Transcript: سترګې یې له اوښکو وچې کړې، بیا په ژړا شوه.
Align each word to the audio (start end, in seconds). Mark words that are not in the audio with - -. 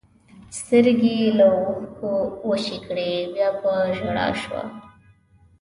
سترګې 0.59 1.11
یې 1.21 1.29
له 1.39 1.45
اوښکو 1.57 2.13
وچې 2.49 2.77
کړې، 2.85 3.11
بیا 3.33 3.49
په 3.61 3.71
ژړا 3.97 4.27
شوه. 4.41 4.61